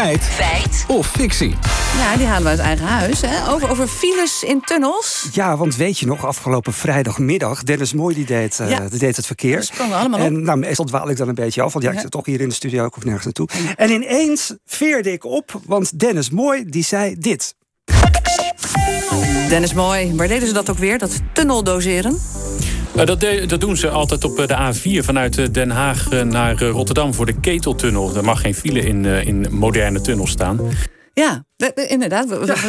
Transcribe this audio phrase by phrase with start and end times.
[0.00, 0.22] Feit.
[0.22, 0.84] Feit.
[0.88, 1.54] Of fictie.
[1.98, 3.20] Ja, die halen we uit eigen huis.
[3.20, 3.50] Hè?
[3.52, 5.28] Over, over files in tunnels.
[5.32, 7.62] Ja, want weet je nog, afgelopen vrijdagmiddag...
[7.62, 8.88] Dennis Mooi die deed, uh, Ja.
[8.88, 9.62] die deed het verkeer.
[9.62, 10.26] Sprongen allemaal op.
[10.26, 11.72] En nou, meestal dwaal ik dan een beetje af.
[11.72, 13.48] Want ja, ik zit toch hier in de studio, ik hoef nergens naartoe.
[13.76, 17.54] En ineens veerde ik op, want Dennis Mooi die zei dit.
[19.48, 20.98] Dennis Mooi, waar deden ze dat ook weer?
[20.98, 22.18] Dat tunneldoseren?
[22.96, 26.10] Eh, dat, de- dat doen ze altijd op eh, de A4 vanuit eh, Den Haag
[26.10, 28.16] naar Rotterdam voor de Keteltunnel.
[28.16, 30.60] Er mag geen file in, in moderne tunnels staan.
[31.14, 31.44] Ja,
[31.88, 32.28] inderdaad.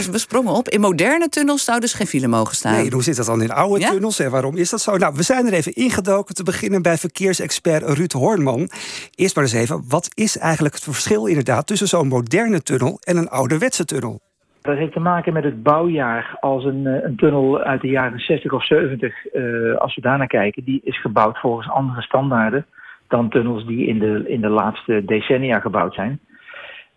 [0.09, 0.69] We, sprongen op.
[0.69, 2.73] In moderne tunnels zou dus geen file mogen staan.
[2.73, 3.89] Nee, hoe zit dat dan in oude Ja?
[3.89, 4.97] tunnels en waarom is dat zo?
[4.97, 8.69] Nou, we zijn er even ingedoken te beginnen bij verkeersexpert Ruud Hoornman.
[9.15, 13.17] Eerst maar eens even, wat is eigenlijk het verschil inderdaad tussen zo'n moderne tunnel en
[13.17, 14.19] een ouderwetse tunnel?
[14.61, 16.37] Dat heeft te maken met het bouwjaar.
[16.39, 20.27] Als een, eh, een tunnel uit de jaren 60 of 70, eh, als we daarnaar
[20.27, 22.65] kijken, die is gebouwd volgens andere standaarden
[23.07, 26.19] dan tunnels die in de, in de laatste decennia gebouwd zijn.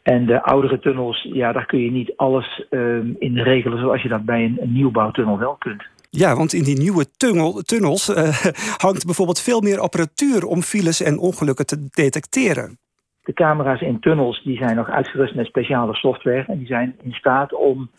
[0.02, 4.08] En de oudere tunnels, ja, daar kun je niet alles ehm, in regelen zoals je
[4.08, 5.82] dat bij een, een nieuwbouwtunnel wel kunt.
[6.10, 8.44] Ja, want in die nieuwe tunnel, tunnels eh,
[8.86, 12.78] hangt bijvoorbeeld veel meer apparatuur om files en ongelukken te detecteren.
[13.24, 17.12] De camera's in tunnels die zijn nog uitgerust met speciale software en die zijn in
[17.12, 17.90] staat om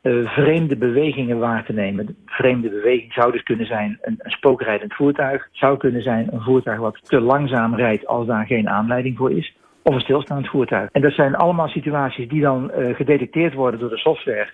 [0.00, 2.06] eh, vreemde bewegingen waar te nemen.
[2.06, 6.40] De vreemde beweging zou dus kunnen zijn een, een spookrijdend voertuig, zou kunnen zijn een
[6.40, 10.88] voertuig wat te langzaam rijdt als daar geen aanleiding voor is, of een stilstaand voertuig.
[10.92, 14.50] En dat zijn allemaal situaties die dan eh, gedetecteerd worden door de software.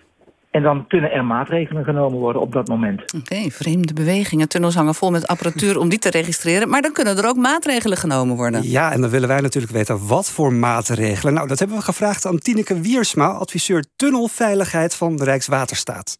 [0.55, 3.15] En dan kunnen er maatregelen genomen worden op dat moment.
[3.15, 4.49] Oké, vreemde bewegingen.
[4.49, 6.69] Tunnels hangen vol met apparatuur om die te registreren.
[6.69, 8.63] Maar dan kunnen er ook maatregelen genomen worden.
[8.63, 11.35] Ja, en dan willen wij natuurlijk weten wat voor maatregelen.
[11.35, 16.19] Nou, dat hebben we gevraagd aan Tineke Wiersma, adviseur tunnelveiligheid van de Rijkswaterstaat.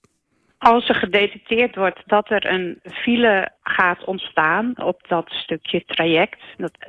[0.59, 6.43] Als er gedetecteerd wordt dat er een file gaat ontstaan op dat stukje traject,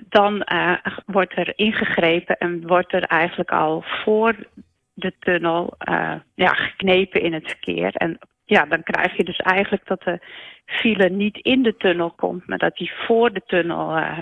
[0.09, 0.71] dan eh,
[1.05, 4.35] wordt er ingegrepen en wordt er eigenlijk al voor
[4.95, 7.95] de tunnel eh, ja, geknepen in het verkeer.
[7.95, 10.19] En ja, dan krijg je dus eigenlijk dat de
[10.65, 14.19] file niet in de tunnel komt, maar dat die voor de tunnel eh,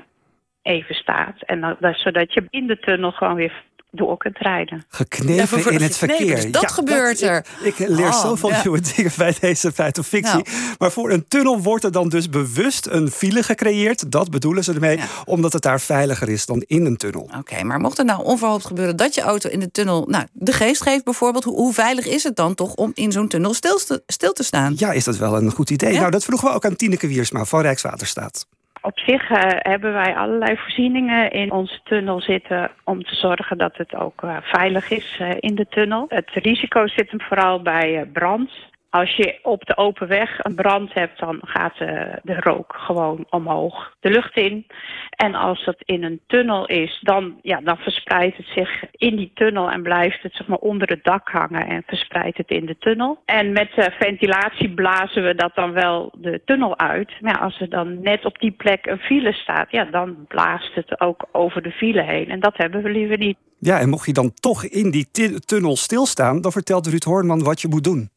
[0.61, 1.41] even staat.
[1.41, 3.63] En dan, dat- zodat je in de tunnel gewoon weer
[3.95, 4.85] door kunt rijden.
[4.89, 6.35] Geknepen Ja, voor- voor- in het verkeer.
[6.35, 7.45] dus dat gebeurt er.
[7.63, 8.61] Ik, ik leer Oh, zoveel ja.
[8.63, 10.45] nieuwe dingen bij deze feit of fictie.
[10.77, 14.11] Maar voor een tunnel wordt er dan dus bewust een file gecreëerd.
[14.11, 15.03] Dat bedoelen ze ermee, Ja.
[15.25, 17.29] omdat het daar veiliger is dan in een tunnel.
[17.37, 20.51] Oké, maar mocht er nou onverhoopt gebeuren dat je auto in de tunnel nou, de
[20.53, 23.77] geest geeft bijvoorbeeld, hoe, hoe veilig is het dan toch om in zo'n tunnel stil
[23.77, 24.73] te, stil te staan?
[24.77, 25.93] Ja, is dat wel een goed idee?
[25.93, 25.99] Ja.
[25.99, 28.45] Nou, dat vroegen we ook aan Tineke Wiersma van Rijkswaterstaat.
[28.85, 33.77] Op zich eh, hebben wij allerlei voorzieningen in onze tunnel zitten om te zorgen dat
[33.77, 36.05] het ook eh, veilig is eh, in de tunnel.
[36.09, 38.51] Het risico zit hem vooral bij brand.
[38.99, 41.77] Als je op de open weg een brand hebt, dan gaat
[42.23, 44.65] de rook gewoon omhoog de lucht in.
[45.09, 49.31] En als dat in een tunnel is, dan, ja, dan verspreidt het zich in die
[49.33, 52.77] tunnel en blijft het zeg maar, onder het dak hangen en verspreidt het in de
[52.77, 53.21] tunnel.
[53.25, 57.11] En met ventilatie blazen we dat dan wel de tunnel uit.
[57.21, 60.99] Maar als er dan net op die plek een file staat, ja, dan blaast het
[60.99, 62.29] ook over de file heen.
[62.29, 63.37] En dat hebben we liever niet.
[63.59, 65.07] Ja, en mocht je dan toch in die
[65.45, 68.09] tunnel stilstaan, dan vertelt Ruud Hoornman wat je moet doen.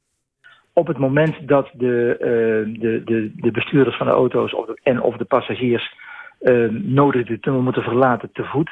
[0.78, 4.78] Op het moment dat de, eh, de, de, de bestuurders van de auto's of de,
[4.82, 5.94] en of de passagiers
[6.38, 8.70] eh, nodig de tunnel moeten verlaten te voet,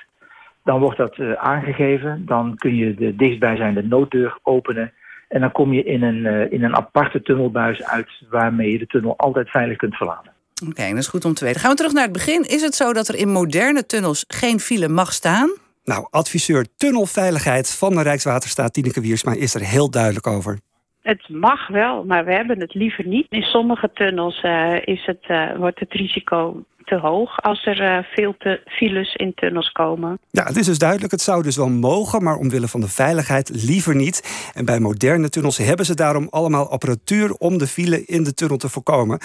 [0.64, 2.22] dan wordt dat eh, aangegeven.
[2.26, 4.92] Dan kun je de dichtstbijzijnde nooddeur openen.
[5.28, 8.86] En dan kom je in een, eh, in een aparte tunnelbuis uit waarmee je de
[8.86, 10.32] tunnel altijd veilig kunt verlaten.
[10.68, 11.60] Oké, dat is goed om te weten.
[11.60, 12.42] Gaan we terug naar het begin.
[12.42, 15.50] Is het zo dat er in moderne tunnels geen file mag staan?
[15.84, 20.58] Nou, adviseur tunnelveiligheid van de Rijkswaterstaat, Tineke Wiersma, is er heel duidelijk over.
[21.04, 23.26] Het mag wel, maar we hebben het liever niet.
[23.28, 27.98] In sommige tunnels eh, is het, eh, wordt het risico te hoog als er eh,
[28.14, 30.18] veel te files in tunnels komen.
[30.30, 33.64] Ja, het is dus duidelijk, het zou dus wel mogen, maar omwille van de veiligheid
[33.64, 34.50] liever niet.
[34.54, 38.56] En bij moderne tunnels hebben ze daarom allemaal apparatuur om de file in de tunnel
[38.56, 39.18] te voorkomen.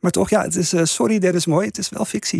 [0.00, 2.32] Maar toch, ja, het is, sorry Dennis Mooi, het is wel fictie.